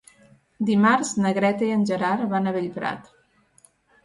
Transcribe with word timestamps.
Dimarts 0.69 1.11
na 1.25 1.33
Greta 1.39 1.67
i 1.67 1.75
en 1.75 1.83
Gerard 1.91 2.25
van 2.33 2.53
a 2.53 2.55
Bellprat. 2.57 3.13